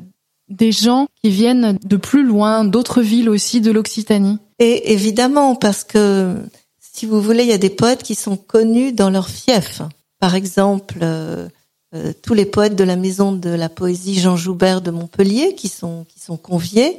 des 0.48 0.72
gens 0.72 1.06
qui 1.22 1.30
viennent 1.30 1.78
de 1.82 1.96
plus 1.96 2.24
loin, 2.24 2.64
d'autres 2.64 3.00
villes 3.00 3.30
aussi 3.30 3.60
de 3.60 3.70
l'Occitanie? 3.70 4.38
Et 4.58 4.92
évidemment, 4.92 5.54
parce 5.54 5.84
que 5.84 6.36
si 6.80 7.06
vous 7.06 7.22
voulez, 7.22 7.44
il 7.44 7.48
y 7.50 7.54
a 7.54 7.58
des 7.58 7.70
poètes 7.70 8.02
qui 8.02 8.14
sont 8.14 8.36
connus 8.36 8.92
dans 8.92 9.08
leur 9.08 9.28
fief. 9.28 9.82
Par 10.20 10.34
exemple, 10.34 10.98
euh, 11.02 11.48
euh, 11.94 12.14
tous 12.22 12.32
les 12.32 12.46
poètes 12.46 12.74
de 12.74 12.84
la 12.84 12.96
maison 12.96 13.32
de 13.32 13.50
la 13.50 13.68
poésie 13.68 14.18
Jean 14.18 14.34
Joubert 14.34 14.80
de 14.80 14.90
Montpellier 14.90 15.54
qui 15.54 15.68
sont 15.68 16.06
qui 16.08 16.20
sont 16.20 16.38
conviés, 16.38 16.98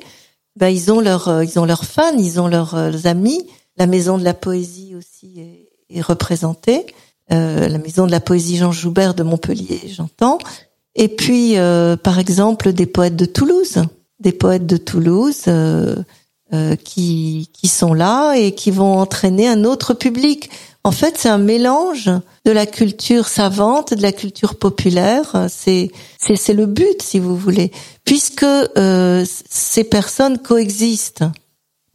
ben 0.55 0.69
ils 0.69 0.91
ont 0.91 0.99
leurs 0.99 1.29
euh, 1.29 1.43
ils 1.43 1.57
ont 1.57 1.65
leurs 1.65 1.85
fans, 1.85 2.15
ils 2.15 2.39
ont 2.39 2.47
leurs, 2.47 2.75
euh, 2.75 2.91
amis. 3.05 3.47
La 3.77 3.87
maison 3.87 4.19
de 4.19 4.23
la 4.23 4.35
poésie 4.35 4.93
aussi 4.95 5.39
est, 5.39 5.97
est 5.97 6.01
représentée. 6.01 6.85
la 7.29 7.79
maison 7.79 8.05
de 8.05 8.11
la 8.11 8.19
poésie 8.19 8.57
Jean 8.57 8.71
Joubert 8.71 9.15
de 9.15 9.23
Montpellier, 9.23 9.81
j'entends. 9.87 10.37
Et 10.93 11.07
puis, 11.07 11.55
par 12.03 12.19
exemple, 12.19 12.71
des 12.71 12.85
poètes 12.85 13.15
de 13.15 13.25
Toulouse, 13.25 13.81
des 14.19 14.31
poètes 14.31 14.67
de 14.67 14.77
Toulouse 14.77 15.45
qui 16.83 17.49
qui 17.51 17.67
sont 17.67 17.95
là 17.95 18.35
et 18.35 18.51
qui 18.53 18.69
vont 18.69 18.99
entraîner 18.99 19.47
un 19.47 19.63
autre 19.63 19.95
public. 19.95 20.51
En 20.85 20.91
fait, 20.91 21.15
c'est 21.17 21.29
un 21.29 21.37
mélange 21.37 22.09
de 22.45 22.51
la 22.51 22.65
culture 22.65 23.29
savante, 23.29 23.93
de 23.93 24.01
la 24.01 24.11
culture 24.11 24.55
populaire. 24.55 25.47
C'est 25.47 25.91
c'est 26.19 26.53
le 26.53 26.65
but, 26.65 27.01
si 27.01 27.19
vous 27.19 27.37
voulez, 27.37 27.71
puisque 28.03 28.43
euh, 28.43 29.25
ces 29.49 29.85
personnes 29.85 30.39
coexistent 30.39 31.23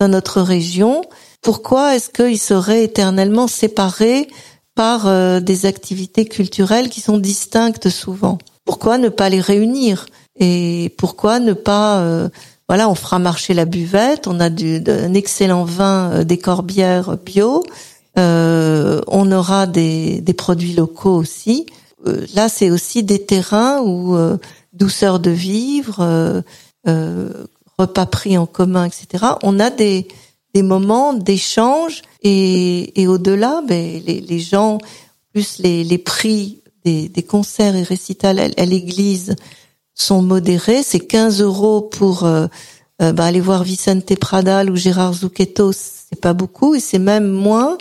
dans 0.00 0.08
notre 0.08 0.40
région. 0.40 1.02
Pourquoi 1.42 1.96
est-ce 1.96 2.08
qu'ils 2.10 2.38
seraient 2.38 2.84
éternellement 2.84 3.46
séparés 3.46 4.28
par 4.74 5.06
euh, 5.06 5.40
des 5.40 5.66
activités 5.66 6.24
culturelles 6.24 6.88
qui 6.88 7.02
sont 7.02 7.18
distinctes 7.18 7.90
souvent? 7.90 8.38
Pourquoi 8.64 8.96
ne 8.96 9.10
pas 9.10 9.28
les 9.28 9.40
réunir? 9.40 10.06
Et 10.40 10.94
pourquoi 10.96 11.40
ne 11.40 11.52
pas 11.52 11.98
euh, 11.98 12.28
voilà, 12.68 12.88
on 12.88 12.94
fera 12.94 13.18
marcher 13.18 13.54
la 13.54 13.64
buvette, 13.64 14.26
on 14.26 14.40
a 14.40 14.50
du, 14.50 14.82
un 14.86 15.14
excellent 15.14 15.64
vin 15.64 16.24
des 16.24 16.38
Corbières 16.38 17.16
bio, 17.16 17.64
euh, 18.18 19.00
on 19.06 19.30
aura 19.30 19.66
des, 19.66 20.22
produits 20.36 20.72
locaux 20.72 21.16
aussi. 21.16 21.66
Euh, 22.06 22.26
là, 22.34 22.48
c'est 22.48 22.70
aussi 22.70 23.02
des 23.02 23.24
terrains 23.24 23.80
où 23.80 24.16
euh, 24.16 24.36
douceur 24.72 25.20
de 25.20 25.30
vivre, 25.30 26.42
repas 27.78 28.06
pris 28.06 28.36
en 28.36 28.46
commun, 28.46 28.84
etc. 28.86 29.24
On 29.42 29.60
a 29.60 29.70
des, 29.70 30.08
des 30.54 30.62
moments 30.62 31.12
d'échange 31.12 32.02
et, 32.22 33.06
au-delà, 33.06 33.62
ben, 33.66 34.02
les, 34.04 34.40
gens, 34.40 34.78
plus 35.32 35.58
les, 35.58 35.84
les 35.84 35.98
prix 35.98 36.60
des, 36.84 37.08
des 37.08 37.22
concerts 37.22 37.76
et 37.76 37.82
récitals 37.82 38.40
à, 38.40 38.64
l'église 38.64 39.36
sont 39.94 40.22
modérés. 40.22 40.82
C'est 40.82 41.00
15 41.00 41.40
euros 41.40 41.82
pour 41.82 42.22
ben, 42.22 43.20
aller 43.20 43.40
voir 43.40 43.62
Vicente 43.62 44.16
Pradal 44.16 44.70
ou 44.70 44.76
Gérard 44.76 45.12
Zucchetto, 45.12 45.72
c'est 45.72 46.20
pas 46.20 46.32
beaucoup 46.32 46.74
et 46.74 46.80
c'est 46.80 46.98
même 46.98 47.30
moins 47.30 47.76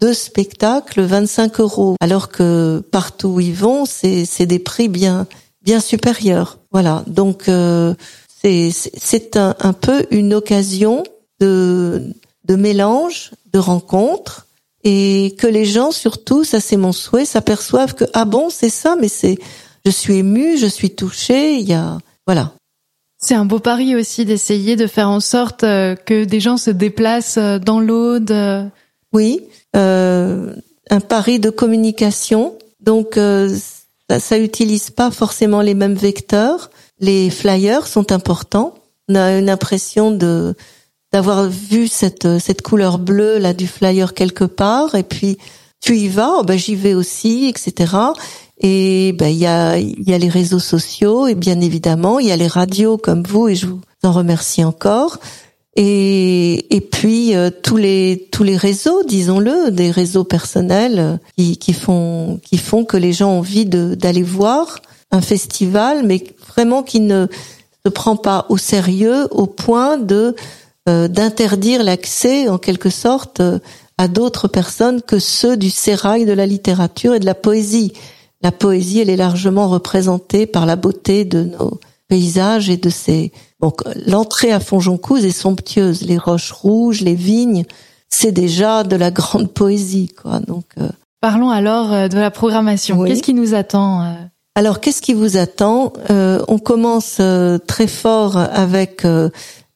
deux 0.00 0.14
spectacles 0.14 1.02
25 1.02 1.60
euros, 1.60 1.96
alors 2.00 2.28
que 2.28 2.82
partout 2.90 3.28
où 3.28 3.40
ils 3.40 3.54
vont, 3.54 3.84
c'est 3.86 4.46
des 4.46 4.58
prix 4.58 4.88
bien 4.88 5.26
bien 5.66 5.80
supérieurs. 5.80 6.58
Voilà, 6.70 7.04
donc 7.06 7.48
euh, 7.48 7.94
c'est 8.42 9.36
un, 9.36 9.54
un 9.58 9.72
peu 9.72 10.06
une 10.10 10.32
occasion 10.32 11.02
de, 11.40 12.14
de 12.44 12.54
mélange, 12.54 13.32
de 13.52 13.58
rencontre, 13.58 14.46
et 14.84 15.34
que 15.36 15.48
les 15.48 15.64
gens, 15.64 15.90
surtout, 15.90 16.44
ça 16.44 16.60
c'est 16.60 16.76
mon 16.76 16.92
souhait, 16.92 17.24
s'aperçoivent 17.24 17.94
que 17.94 18.04
ah 18.14 18.24
bon, 18.24 18.48
c'est 18.50 18.70
ça, 18.70 18.96
mais 18.98 19.08
c'est, 19.08 19.36
je 19.84 19.90
suis 19.90 20.18
émue, 20.18 20.56
je 20.56 20.66
suis 20.66 20.90
touchée, 20.90 21.56
il 21.56 21.68
y 21.68 21.74
a, 21.74 21.98
voilà. 22.26 22.52
C'est 23.18 23.34
un 23.34 23.46
beau 23.46 23.58
pari 23.58 23.96
aussi 23.96 24.24
d'essayer 24.24 24.76
de 24.76 24.86
faire 24.86 25.08
en 25.08 25.20
sorte 25.20 25.64
euh, 25.64 25.96
que 25.96 26.24
des 26.24 26.38
gens 26.38 26.58
se 26.58 26.70
déplacent 26.70 27.38
euh, 27.38 27.58
dans 27.58 27.80
l'Aude. 27.80 28.30
Oui, 29.12 29.42
euh, 29.74 30.54
un 30.90 31.00
pari 31.00 31.38
de 31.38 31.50
communication. 31.50 32.54
Donc 32.80 33.16
euh, 33.16 33.54
ça, 34.10 34.20
ça 34.20 34.38
utilise 34.38 34.90
pas 34.90 35.10
forcément 35.10 35.60
les 35.60 35.74
mêmes 35.74 35.94
vecteurs. 35.94 36.70
Les 37.00 37.30
flyers 37.30 37.86
sont 37.86 38.12
importants. 38.12 38.74
On 39.08 39.14
a 39.14 39.38
une 39.38 39.50
impression 39.50 40.10
de 40.10 40.54
d'avoir 41.12 41.48
vu 41.48 41.86
cette 41.86 42.38
cette 42.38 42.62
couleur 42.62 42.98
bleue 42.98 43.38
là 43.38 43.54
du 43.54 43.68
flyer 43.68 44.12
quelque 44.12 44.44
part 44.44 44.96
et 44.96 45.04
puis 45.04 45.38
tu 45.80 45.96
y 45.96 46.08
vas, 46.08 46.38
oh, 46.38 46.42
ben 46.42 46.58
j'y 46.58 46.74
vais 46.74 46.94
aussi, 46.94 47.46
etc. 47.46 47.94
Et 48.58 49.12
ben 49.12 49.28
il 49.28 49.38
y 49.38 49.46
a 49.46 49.78
il 49.78 50.08
y 50.08 50.14
a 50.14 50.18
les 50.18 50.28
réseaux 50.28 50.58
sociaux 50.58 51.26
et 51.26 51.34
bien 51.34 51.60
évidemment 51.60 52.18
il 52.18 52.26
y 52.26 52.32
a 52.32 52.36
les 52.36 52.48
radios 52.48 52.98
comme 52.98 53.22
vous 53.22 53.48
et 53.48 53.54
je 53.54 53.66
vous 53.66 53.80
en 54.02 54.12
remercie 54.12 54.64
encore. 54.64 55.18
Et, 55.76 56.74
et 56.74 56.80
puis 56.80 57.36
euh, 57.36 57.50
tous 57.62 57.76
les 57.76 58.28
tous 58.32 58.42
les 58.42 58.56
réseaux, 58.56 59.02
disons-le, 59.04 59.70
des 59.70 59.90
réseaux 59.90 60.24
personnels 60.24 61.20
qui, 61.36 61.58
qui 61.58 61.74
font 61.74 62.40
qui 62.42 62.56
font 62.56 62.84
que 62.84 62.96
les 62.96 63.12
gens 63.12 63.30
ont 63.30 63.38
envie 63.38 63.66
d'aller 63.66 64.22
voir 64.22 64.80
un 65.10 65.20
festival, 65.20 66.04
mais 66.04 66.24
vraiment 66.48 66.82
qui 66.82 67.00
ne 67.00 67.26
se 67.84 67.90
prend 67.90 68.16
pas 68.16 68.46
au 68.48 68.56
sérieux 68.56 69.28
au 69.30 69.46
point 69.46 69.98
de 69.98 70.34
euh, 70.88 71.08
d'interdire 71.08 71.82
l'accès 71.82 72.48
en 72.48 72.56
quelque 72.56 72.90
sorte 72.90 73.42
à 73.98 74.08
d'autres 74.08 74.48
personnes 74.48 75.02
que 75.02 75.18
ceux 75.18 75.56
du 75.56 75.70
sérail 75.70 76.24
de 76.24 76.32
la 76.32 76.46
littérature 76.46 77.14
et 77.14 77.20
de 77.20 77.26
la 77.26 77.34
poésie. 77.34 77.92
La 78.42 78.52
poésie, 78.52 79.00
elle 79.00 79.10
est 79.10 79.16
largement 79.16 79.68
représentée 79.68 80.46
par 80.46 80.66
la 80.66 80.76
beauté 80.76 81.24
de 81.24 81.44
nos 81.44 81.80
paysages 82.08 82.70
et 82.70 82.76
de 82.76 82.90
ces. 82.90 83.32
Donc 83.60 83.82
l'entrée 84.06 84.52
à 84.52 84.60
Fonjoncouze 84.60 85.24
est 85.24 85.30
somptueuse. 85.30 86.02
Les 86.02 86.18
roches 86.18 86.52
rouges, 86.52 87.00
les 87.00 87.14
vignes, 87.14 87.64
c'est 88.08 88.32
déjà 88.32 88.84
de 88.84 88.96
la 88.96 89.10
grande 89.10 89.52
poésie, 89.52 90.08
quoi. 90.08 90.40
Donc. 90.40 90.64
Euh, 90.78 90.88
Parlons 91.20 91.50
alors 91.50 91.92
euh, 91.92 92.08
de 92.08 92.18
la 92.18 92.30
programmation. 92.30 93.04
Qu'est-ce 93.04 93.22
qui 93.22 93.34
nous 93.34 93.54
attend 93.54 94.02
euh 94.02 94.14
Alors, 94.54 94.80
qu'est-ce 94.80 95.02
qui 95.02 95.14
vous 95.14 95.36
attend? 95.36 95.92
On 96.10 96.58
commence 96.58 97.20
très 97.66 97.86
fort 97.86 98.36
avec 98.36 99.06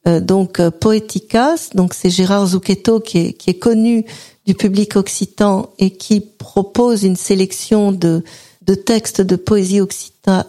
donc 0.05 0.61
Poeticas. 0.69 1.69
Donc, 1.73 1.93
c'est 1.93 2.09
Gérard 2.09 2.47
Zucchetto 2.47 2.99
qui 2.99 3.17
est, 3.17 3.33
qui 3.33 3.49
est 3.49 3.59
connu 3.59 4.05
du 4.45 4.53
public 4.53 4.95
occitan 4.95 5.69
et 5.79 5.91
qui 5.91 6.21
propose 6.21 7.03
une 7.03 7.15
sélection 7.15 7.91
de 7.91 8.23
de 8.61 8.75
textes 8.75 9.21
de 9.21 9.35
poésie 9.35 9.81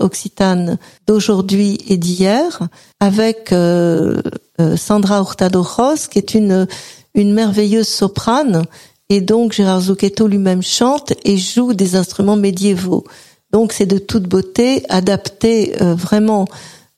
occitane 0.01 0.79
d'aujourd'hui 1.07 1.79
et 1.89 1.97
d'hier, 1.97 2.69
avec 3.01 3.53
euh, 3.53 4.21
euh, 4.61 4.77
Sandra 4.77 5.19
Hurtado 5.19 5.63
Ros, 5.63 6.09
qui 6.11 6.19
est 6.19 6.35
une 6.35 6.67
une 7.15 7.35
merveilleuse 7.35 7.89
soprane, 7.89 8.65
et 9.11 9.21
donc 9.21 9.53
Gérard 9.53 9.83
Zucchetto 9.83 10.27
lui-même 10.27 10.63
chante 10.63 11.13
et 11.25 11.37
joue 11.37 11.75
des 11.75 11.95
instruments 11.95 12.37
médiévaux. 12.37 13.05
Donc 13.53 13.75
c'est 13.75 13.85
de 13.85 13.99
toute 13.99 14.23
beauté, 14.23 14.83
adapté 14.89 15.75
euh, 15.83 15.95
vraiment 15.95 16.47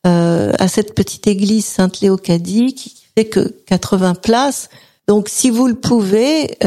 à 0.06 0.68
cette 0.68 0.94
petite 0.94 1.26
église 1.26 1.64
Sainte-Léocadie 1.64 2.74
qui 2.74 2.94
fait 3.16 3.24
que 3.24 3.54
80 3.66 4.16
places. 4.16 4.68
Donc 5.08 5.30
si 5.30 5.48
vous 5.48 5.66
le 5.66 5.74
pouvez, 5.74 6.58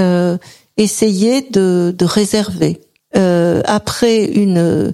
essayez 0.76 1.44
de, 1.44 1.94
de 1.96 2.06
réserver. 2.06 2.82
Euh, 3.16 3.62
après 3.66 4.26
une, 4.26 4.94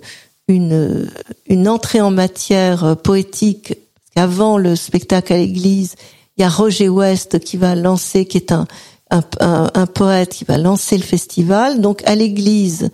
une, 0.56 1.68
entrée 1.68 2.02
en 2.02 2.12
matière 2.12 2.98
poétique, 2.98 3.76
avant 4.16 4.58
le 4.58 4.76
spectacle 4.76 5.34
à 5.34 5.38
l'église, 5.38 5.96
il 6.38 6.42
y 6.42 6.44
a 6.44 6.50
Roger 6.50 6.90
West 6.90 7.40
qui 7.40 7.58
va 7.58 7.76
lancer, 7.76 8.26
qui 8.26 8.38
est 8.38 8.52
un, 8.52 8.66
poète 9.94 10.30
qui 10.30 10.44
va 10.46 10.58
lancer 10.58 10.98
le 10.98 11.04
festival. 11.04 11.82
Donc 11.82 12.02
à 12.06 12.16
l'église, 12.16 12.90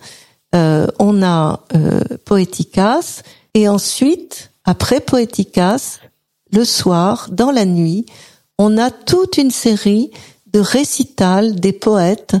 euh, 0.54 0.86
on 0.98 1.22
a 1.22 1.60
euh, 1.74 2.00
Poeticas, 2.24 3.22
et 3.54 3.68
ensuite, 3.68 4.50
après 4.64 5.00
Poeticas, 5.00 5.98
le 6.52 6.64
soir, 6.64 7.28
dans 7.30 7.50
la 7.50 7.64
nuit, 7.64 8.06
on 8.58 8.76
a 8.76 8.90
toute 8.90 9.38
une 9.38 9.50
série 9.50 10.10
de 10.52 10.60
récitals 10.60 11.54
des 11.54 11.72
poètes 11.72 12.36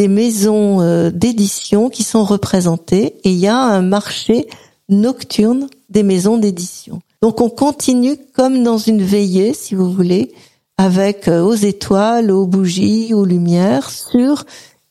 des 0.00 0.08
maisons 0.08 0.80
euh, 0.80 1.10
d'édition 1.10 1.90
qui 1.90 2.04
sont 2.04 2.24
représentées 2.24 3.16
et 3.22 3.32
il 3.32 3.36
y 3.36 3.48
a 3.48 3.58
un 3.58 3.82
marché 3.82 4.48
nocturne 4.88 5.68
des 5.90 6.02
maisons 6.02 6.38
d'édition. 6.38 7.02
Donc 7.20 7.42
on 7.42 7.50
continue 7.50 8.16
comme 8.34 8.62
dans 8.62 8.78
une 8.78 9.02
veillée, 9.02 9.52
si 9.52 9.74
vous 9.74 9.92
voulez, 9.92 10.32
avec 10.78 11.28
euh, 11.28 11.42
aux 11.42 11.54
étoiles, 11.54 12.30
aux 12.30 12.46
bougies, 12.46 13.12
aux 13.12 13.26
lumières, 13.26 13.90
sur 13.90 14.46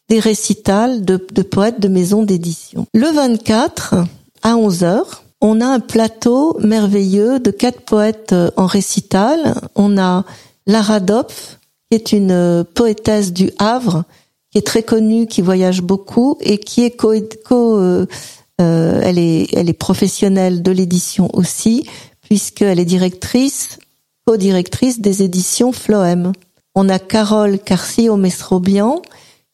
des 0.10 0.20
récitals 0.20 1.04
de, 1.04 1.26
de 1.34 1.42
poètes 1.42 1.80
de 1.80 1.88
maisons 1.88 2.22
d'édition. 2.22 2.86
Le 2.94 3.08
24, 3.12 3.96
à 4.44 4.58
11 4.58 4.84
heures, 4.84 5.24
on 5.42 5.60
a 5.60 5.66
un 5.66 5.80
plateau 5.80 6.56
merveilleux 6.60 7.40
de 7.40 7.50
quatre 7.50 7.82
poètes 7.82 8.34
euh, 8.34 8.52
en 8.58 8.68
récital. 8.68 9.56
On 9.74 9.98
a 9.98 10.24
Lara 10.68 11.00
Dopf, 11.00 11.58
qui 11.90 11.98
est 11.98 12.12
une 12.12 12.64
poétesse 12.76 13.34
du 13.34 13.50
Havre, 13.58 14.04
qui 14.52 14.58
est 14.58 14.66
très 14.66 14.84
connue, 14.84 15.28
qui 15.28 15.42
voyage 15.42 15.82
beaucoup 15.82 16.38
et 16.42 16.58
qui 16.58 16.84
est 16.84 16.92
co, 16.92 17.14
euh, 17.14 18.06
euh, 18.62 19.02
elle 19.04 19.20
est 19.20 19.54
elle 19.54 19.70
est 19.70 19.74
professionnelle 19.74 20.64
de 20.64 20.72
l'édition 20.72 21.30
aussi 21.34 21.88
puisqu'elle 22.22 22.80
est 22.80 22.86
directrice 22.86 23.80
co-directrice 24.26 25.00
des 25.00 25.24
éditions 25.24 25.72
Floem. 25.72 26.34
On 26.76 26.90
a 26.90 27.00
Carole 27.00 27.60
Carcio 27.60 28.16
Mesrobian 28.16 29.02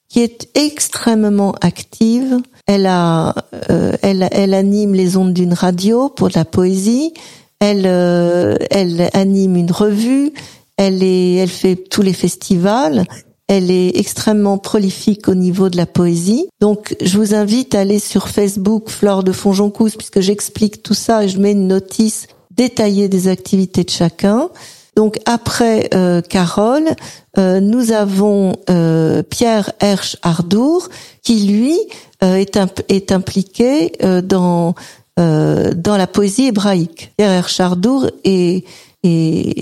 qui 0.07 0.21
est 0.21 0.49
extrêmement 0.55 1.53
active. 1.61 2.37
Elle 2.67 2.85
a 2.85 3.35
euh, 3.69 3.95
elle 4.01 4.27
elle 4.31 4.53
anime 4.53 4.93
les 4.93 5.17
ondes 5.17 5.33
d'une 5.33 5.53
radio 5.53 6.09
pour 6.09 6.29
de 6.29 6.33
la 6.35 6.45
poésie. 6.45 7.13
Elle 7.59 7.85
elle 7.85 9.09
anime 9.13 9.57
une 9.57 9.71
revue. 9.71 10.31
Elle 10.77 11.03
est 11.03 11.35
elle 11.35 11.49
fait 11.49 11.75
tous 11.75 12.01
les 12.01 12.13
festivals 12.13 13.05
elle 13.47 13.69
est 13.69 13.97
extrêmement 13.97 14.57
prolifique 14.57 15.27
au 15.27 15.35
niveau 15.35 15.69
de 15.69 15.77
la 15.77 15.85
poésie. 15.85 16.47
Donc, 16.61 16.95
je 17.01 17.17
vous 17.17 17.35
invite 17.35 17.75
à 17.75 17.81
aller 17.81 17.99
sur 17.99 18.29
Facebook 18.29 18.89
Flore 18.89 19.23
de 19.23 19.31
Fonjoncousse 19.31 19.95
puisque 19.95 20.19
j'explique 20.19 20.81
tout 20.81 20.93
ça 20.93 21.23
et 21.23 21.29
je 21.29 21.39
mets 21.39 21.51
une 21.51 21.67
notice 21.67 22.27
détaillée 22.51 23.07
des 23.07 23.27
activités 23.27 23.83
de 23.83 23.89
chacun. 23.89 24.49
Donc 24.95 25.19
après 25.25 25.89
euh, 25.93 26.21
Carole, 26.21 26.87
euh, 27.37 27.59
nous 27.59 27.91
avons 27.91 28.53
euh, 28.69 29.23
Pierre 29.23 29.71
Hersch 29.81 30.15
Ardour 30.21 30.87
qui 31.21 31.45
lui 31.45 31.77
est, 32.21 32.57
est, 32.87 33.11
impliqué 33.11 33.91
dans 34.23 34.73
dans 35.17 35.97
la 35.97 36.07
poésie 36.07 36.47
hébraïque. 36.47 37.11
Pierre 37.17 37.31
Hersch 37.31 37.59
Ardour 37.59 38.09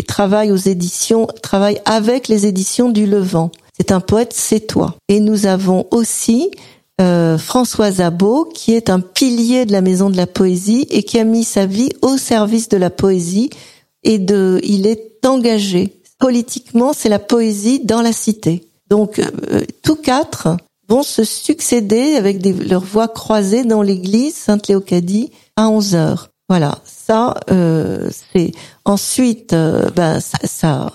travaille 0.07 0.51
aux 0.51 0.55
éditions, 0.55 1.27
travaille 1.41 1.79
avec 1.85 2.27
les 2.27 2.45
éditions 2.45 2.89
du 2.89 3.05
Levant. 3.05 3.51
C'est 3.77 3.91
un 3.91 3.99
poète 3.99 4.33
c'est 4.33 4.67
toi. 4.67 4.95
Et 5.07 5.19
nous 5.19 5.45
avons 5.45 5.87
aussi 5.91 6.51
euh, 7.01 7.37
François 7.37 7.91
Zabot, 7.91 8.45
qui 8.45 8.73
est 8.73 8.89
un 8.89 8.99
pilier 8.99 9.65
de 9.65 9.71
la 9.71 9.81
Maison 9.81 10.09
de 10.09 10.17
la 10.17 10.27
Poésie 10.27 10.87
et 10.89 11.03
qui 11.03 11.19
a 11.19 11.23
mis 11.23 11.43
sa 11.43 11.65
vie 11.65 11.89
au 12.01 12.17
service 12.17 12.69
de 12.69 12.77
la 12.77 12.89
poésie 12.89 13.49
et 14.03 14.19
de, 14.19 14.59
il 14.63 14.85
est 14.85 15.25
engagé. 15.25 15.99
Politiquement, 16.19 16.93
c'est 16.93 17.09
la 17.09 17.19
poésie 17.19 17.79
dans 17.83 18.01
la 18.01 18.13
cité. 18.13 18.69
Donc, 18.89 19.19
euh, 19.19 19.61
tous 19.81 19.95
quatre 19.95 20.55
vont 20.87 21.03
se 21.03 21.23
succéder 21.23 22.15
avec 22.15 22.39
des, 22.39 22.53
leurs 22.53 22.83
voix 22.83 23.07
croisées 23.07 23.63
dans 23.63 23.81
l'église 23.81 24.35
Sainte-Léocadie 24.35 25.31
à 25.55 25.69
11 25.69 25.95
heures. 25.95 26.29
Voilà, 26.49 26.79
ça, 26.85 27.35
euh, 27.49 28.09
c'est 28.31 28.51
ensuite, 28.85 29.53
euh, 29.53 29.89
ben 29.95 30.19
ça, 30.19 30.91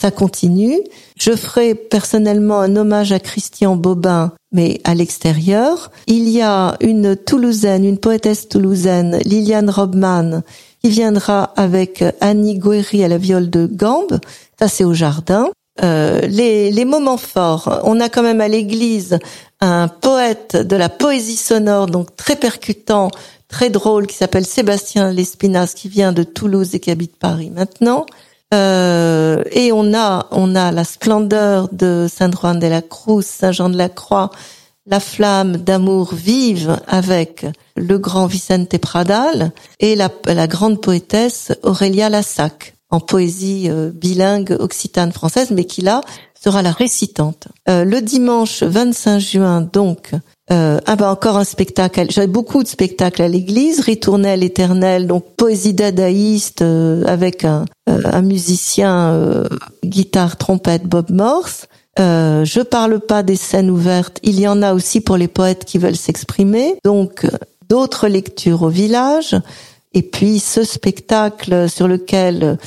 ça 0.00 0.10
continue. 0.10 0.78
Je 1.18 1.32
ferai 1.32 1.74
personnellement 1.74 2.60
un 2.60 2.76
hommage 2.76 3.12
à 3.12 3.18
Christian 3.18 3.76
Bobin, 3.76 4.32
mais 4.52 4.80
à 4.84 4.94
l'extérieur. 4.94 5.90
Il 6.06 6.28
y 6.28 6.40
a 6.40 6.76
une 6.80 7.16
Toulousaine, 7.16 7.84
une 7.84 7.98
poétesse 7.98 8.48
toulousaine, 8.48 9.18
Liliane 9.24 9.70
Robman, 9.70 10.42
qui 10.82 10.90
viendra 10.90 11.52
avec 11.56 12.04
Annie 12.20 12.58
Guéry 12.58 13.02
à 13.04 13.08
la 13.08 13.18
viole 13.18 13.50
de 13.50 13.66
Gambe. 13.66 14.20
Ça, 14.58 14.68
c'est 14.68 14.84
au 14.84 14.94
jardin. 14.94 15.48
Euh, 15.82 16.20
les, 16.22 16.70
les 16.70 16.84
moments 16.84 17.18
forts. 17.18 17.80
On 17.84 18.00
a 18.00 18.08
quand 18.08 18.22
même 18.22 18.40
à 18.40 18.48
l'église 18.48 19.18
un 19.60 19.88
poète 19.88 20.56
de 20.56 20.76
la 20.76 20.88
poésie 20.88 21.36
sonore, 21.36 21.86
donc 21.86 22.16
très 22.16 22.36
percutant, 22.36 23.10
très 23.48 23.70
drôle, 23.70 24.06
qui 24.06 24.16
s'appelle 24.16 24.46
Sébastien 24.46 25.12
Lespinasse, 25.12 25.74
qui 25.74 25.88
vient 25.88 26.12
de 26.12 26.22
Toulouse 26.24 26.74
et 26.74 26.80
qui 26.80 26.90
habite 26.90 27.16
Paris 27.16 27.50
maintenant. 27.50 28.06
Euh, 28.54 29.42
et 29.50 29.72
on 29.72 29.92
a, 29.94 30.26
on 30.30 30.54
a 30.54 30.72
la 30.72 30.84
splendeur 30.84 31.68
de 31.72 32.06
Saint 32.10 32.30
Juan 32.30 32.58
de 32.58 32.66
la 32.66 32.82
Cruz, 32.82 33.24
Saint 33.24 33.52
Jean 33.52 33.68
de 33.68 33.76
la 33.76 33.88
Croix, 33.88 34.30
la 34.86 35.00
flamme 35.00 35.58
d'amour 35.58 36.14
vive 36.14 36.78
avec 36.86 37.44
le 37.76 37.98
grand 37.98 38.26
Vicente 38.26 38.78
Pradal 38.78 39.52
et 39.80 39.96
la, 39.96 40.10
la 40.26 40.46
grande 40.46 40.80
poétesse 40.80 41.52
Aurélia 41.62 42.08
Lassac 42.08 42.74
en 42.90 43.00
poésie 43.00 43.68
euh, 43.68 43.90
bilingue 43.92 44.56
occitane 44.58 45.12
française, 45.12 45.50
mais 45.50 45.64
qui 45.64 45.82
là 45.82 46.00
sera 46.40 46.62
la 46.62 46.72
récitante. 46.72 47.48
Euh, 47.68 47.84
le 47.84 48.00
dimanche 48.00 48.62
25 48.62 49.18
juin, 49.18 49.60
donc, 49.60 50.12
euh, 50.50 50.78
ah 50.86 50.96
bah 50.96 51.10
encore 51.10 51.36
un 51.36 51.44
spectacle. 51.44 52.06
J'avais 52.10 52.26
beaucoup 52.26 52.62
de 52.62 52.68
spectacles 52.68 53.20
à 53.22 53.28
l'église. 53.28 53.80
Ritournelle 53.80 54.42
éternelle, 54.42 55.06
donc 55.06 55.24
poésie 55.36 55.74
dadaïste 55.74 56.62
euh, 56.62 57.04
avec 57.06 57.44
un, 57.44 57.66
euh, 57.88 58.00
un 58.04 58.22
musicien 58.22 59.10
euh, 59.10 59.44
guitare 59.84 60.36
trompette 60.38 60.84
Bob 60.84 61.10
Morse. 61.10 61.66
Euh, 61.98 62.44
je 62.44 62.60
parle 62.60 63.00
pas 63.00 63.22
des 63.22 63.36
scènes 63.36 63.70
ouvertes. 63.70 64.18
Il 64.22 64.40
y 64.40 64.48
en 64.48 64.62
a 64.62 64.72
aussi 64.72 65.02
pour 65.02 65.18
les 65.18 65.28
poètes 65.28 65.66
qui 65.66 65.76
veulent 65.76 65.96
s'exprimer. 65.96 66.76
Donc 66.82 67.26
d'autres 67.68 68.08
lectures 68.08 68.62
au 68.62 68.70
village. 68.70 69.36
Et 69.92 70.02
puis 70.02 70.38
ce 70.38 70.64
spectacle 70.64 71.68
sur 71.68 71.88
lequel 71.88 72.58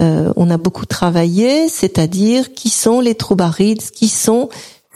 on 0.00 0.48
a 0.48 0.56
beaucoup 0.58 0.86
travaillé, 0.86 1.68
c'est-à-dire 1.68 2.52
qui 2.52 2.70
sont 2.70 3.00
les 3.00 3.16
troubarides, 3.16 3.82
qui 3.82 4.08
sont 4.08 4.48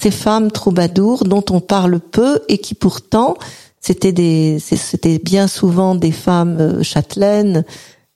ces 0.02 0.10
femmes 0.10 0.50
troubadours 0.50 1.22
dont 1.22 1.44
on 1.50 1.60
parle 1.60 2.00
peu 2.00 2.40
et 2.48 2.58
qui 2.58 2.74
pourtant 2.74 3.36
c'était 3.80 4.10
des 4.12 4.58
c'était 4.58 5.20
bien 5.20 5.46
souvent 5.46 5.94
des 5.94 6.10
femmes 6.10 6.58
euh, 6.58 6.82
châtelaines 6.82 7.64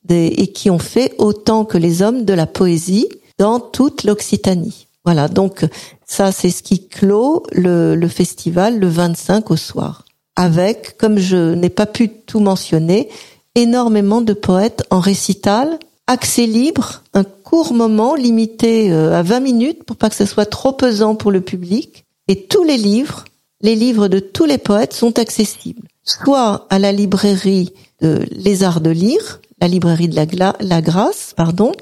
et 0.09 0.53
qui 0.53 0.71
ont 0.71 0.79
fait 0.79 1.15
autant 1.19 1.65
que 1.65 1.79
les 1.79 2.03
hommes 2.03 2.25
de 2.25 2.33
la 2.33 2.47
poésie 2.47 3.09
dans 3.39 3.59
toute 3.59 4.05
l'Occitanie. 4.05 4.87
Voilà, 5.05 5.27
donc 5.27 5.67
ça 6.07 6.31
c'est 6.31 6.51
ce 6.51 6.63
qui 6.63 6.87
clôt 6.87 7.45
le, 7.53 7.97
le 7.97 8.09
festival 8.09 8.79
le 8.79 8.89
25 8.89 9.51
au 9.51 9.57
soir 9.57 10.05
avec, 10.37 10.97
comme 10.99 11.19
je 11.19 11.55
n'ai 11.55 11.71
pas 11.71 11.87
pu 11.87 12.09
tout 12.09 12.41
mentionner, 12.41 13.09
énormément 13.55 14.21
de 14.21 14.35
poètes 14.35 14.85
en 14.91 15.01
récital 15.01 15.79
accès 16.07 16.47
libre, 16.47 17.03
un 17.15 17.25
court 17.25 17.73
moment 17.73 18.15
limité 18.15 18.93
euh, 18.93 19.19
à 19.19 19.23
20 19.23 19.41
minutes 19.41 19.85
pour 19.85 19.97
pas 19.97 20.09
que 20.09 20.15
ce 20.17 20.25
soit 20.25 20.47
trop 20.47 20.73
pesant 20.73 21.15
pour 21.15 21.31
le 21.31 21.41
public. 21.41 22.05
Et 22.29 22.45
tous 22.45 22.65
les 22.65 22.77
livres, 22.77 23.25
les 23.61 23.75
livres 23.75 24.09
de 24.09 24.19
tous 24.19 24.45
les 24.45 24.59
poètes 24.59 24.93
sont 24.93 25.19
accessibles, 25.19 25.89
soit 26.05 26.67
à 26.71 26.79
la 26.79 26.93
librairie 26.93 27.73
de 28.01 28.25
Les 28.33 28.63
Arts 28.63 28.81
de 28.81 28.91
Lire, 28.91 29.41
la 29.61 29.69
librairie 29.69 30.09
de 30.09 30.17
la, 30.39 30.83
Grâce, 30.83 31.33
pardon, 31.37 31.73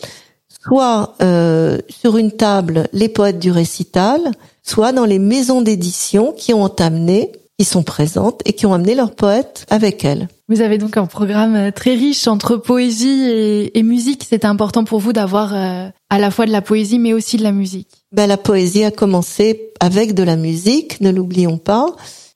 soit 0.49 1.15
euh, 1.23 1.79
sur 1.89 2.17
une 2.17 2.33
table 2.33 2.89
les 2.93 3.09
poètes 3.09 3.39
du 3.39 3.51
récital, 3.51 4.21
soit 4.63 4.93
dans 4.93 5.05
les 5.05 5.19
maisons 5.19 5.61
d'édition 5.61 6.33
qui 6.33 6.55
ont 6.55 6.67
amené 6.67 7.33
qui 7.59 7.65
sont 7.65 7.83
présentes 7.83 8.41
et 8.45 8.53
qui 8.53 8.67
ont 8.67 8.75
amené 8.75 8.95
leurs 8.95 9.15
poètes 9.15 9.67
avec 9.71 10.05
elles. 10.05 10.29
Vous 10.49 10.61
avez 10.61 10.77
donc 10.77 10.97
un 10.97 11.07
programme 11.07 11.55
euh, 11.55 11.71
très 11.71 11.95
riche 11.95 12.27
entre 12.27 12.57
poésie 12.57 13.23
et, 13.29 13.79
et 13.79 13.83
musique. 13.83 14.27
C'était 14.29 14.47
important 14.47 14.85
pour 14.85 14.99
vous 14.99 15.13
d'avoir 15.13 15.55
euh, 15.55 15.89
à 16.11 16.19
la 16.19 16.31
fois 16.31 16.47
de 16.47 16.53
la 16.53 16.63
poésie 16.63 16.99
mais 16.99 17.13
aussi 17.13 17.37
de 17.37 17.43
la 17.43 17.53
musique. 17.53 17.89
Ben, 18.13 18.27
la 18.27 18.37
poésie 18.37 18.85
a 18.85 18.91
commencé 18.91 19.71
avec 19.81 20.15
de 20.15 20.23
la 20.23 20.37
musique, 20.37 21.01
ne 21.01 21.11
l'oublions 21.11 21.59
pas. 21.59 21.87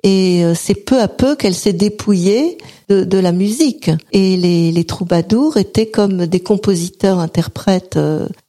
Et 0.04 0.44
euh, 0.44 0.54
c'est 0.54 0.74
peu 0.74 1.00
à 1.00 1.08
peu 1.08 1.34
qu'elle 1.34 1.54
s'est 1.54 1.72
dépouillée 1.72 2.56
de, 2.88 3.02
de, 3.02 3.18
la 3.18 3.32
musique. 3.32 3.90
Et 4.12 4.36
les, 4.36 4.70
les, 4.70 4.84
troubadours 4.84 5.56
étaient 5.56 5.90
comme 5.90 6.26
des 6.26 6.40
compositeurs 6.40 7.18
interprètes 7.18 7.98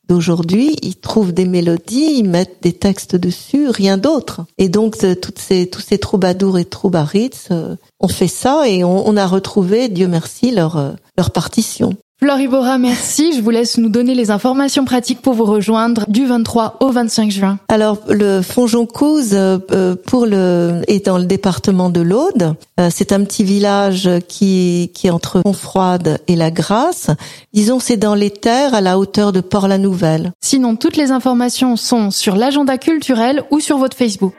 d'aujourd'hui, 0.09 0.75
ils 0.81 0.95
trouvent 0.95 1.31
des 1.31 1.45
mélodies, 1.45 2.17
ils 2.17 2.27
mettent 2.27 2.57
des 2.61 2.73
textes 2.73 3.15
dessus, 3.15 3.69
rien 3.69 3.97
d'autre. 3.97 4.41
Et 4.57 4.67
donc 4.67 4.97
euh, 5.03 5.15
toutes 5.15 5.39
ces, 5.39 5.69
tous 5.69 5.81
ces 5.81 5.99
troubadours 5.99 6.57
et 6.57 6.65
troubarides 6.65 7.35
euh, 7.51 7.75
ont 7.99 8.07
fait 8.07 8.27
ça 8.27 8.67
et 8.67 8.83
on, 8.83 9.07
on 9.07 9.15
a 9.15 9.27
retrouvé, 9.27 9.87
Dieu 9.87 10.07
merci, 10.07 10.51
leur, 10.51 10.77
euh, 10.77 10.91
leur 11.17 11.31
partition. 11.31 11.95
Floribora, 12.21 12.77
merci. 12.77 13.31
Je 13.33 13.41
vous 13.41 13.49
laisse 13.49 13.77
nous 13.77 13.87
donner 13.87 14.13
les 14.13 14.29
informations 14.29 14.83
pratiques 14.83 15.21
pour 15.21 15.35
vous 15.35 15.45
rejoindre 15.45 16.03
du 16.09 16.25
23 16.25 16.75
au 16.81 16.91
25 16.91 17.31
juin. 17.31 17.59
Alors, 17.69 17.99
le 18.09 18.41
Fond 18.41 18.67
Joncouse 18.67 19.29
euh, 19.33 19.95
pour 20.05 20.25
le 20.25 20.81
est 20.87 21.05
dans 21.05 21.17
le 21.17 21.23
département 21.23 21.89
de 21.89 22.01
l'Aude. 22.01 22.55
Euh, 22.77 22.89
c'est 22.91 23.13
un 23.13 23.23
petit 23.23 23.45
village 23.45 24.09
qui 24.27 24.91
qui 24.93 25.07
est 25.07 25.11
entre 25.11 25.41
Fontfroide 25.45 26.19
et 26.27 26.35
La 26.35 26.51
Grasse. 26.51 27.09
Disons, 27.53 27.79
c'est 27.79 27.95
dans 27.95 28.15
les 28.15 28.31
terres 28.31 28.73
à 28.73 28.81
la 28.81 28.99
hauteur 28.99 29.31
de 29.31 29.39
Port-la-Nouvelle. 29.39 30.33
Sinon, 30.41 30.75
toutes 30.75 30.97
les 30.97 31.11
informations 31.11 31.77
sont 31.77 32.11
sur 32.11 32.35
l'agenda 32.35 32.77
culturel 32.77 33.43
ou 33.49 33.61
sur 33.61 33.77
votre 33.77 33.95
Facebook. 33.95 34.33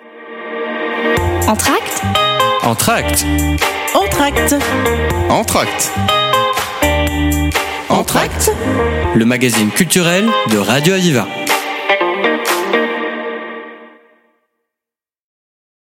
Entracte 1.49 2.03
Entracte 2.63 3.25
Entracte 3.95 4.55
Entracte 5.31 5.93
Le 9.15 9.25
magazine 9.25 9.71
culturel 9.71 10.27
de 10.51 10.59
Radio 10.59 10.95
Aviva. 10.95 11.27